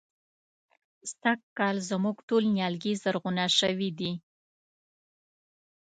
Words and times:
سږکال 1.17 1.75
زموږ 1.89 2.15
ټول 2.27 2.43
نيالګي 2.55 2.93
زرغونه 3.03 3.45
شوي 3.59 3.89
دي. 3.99 4.11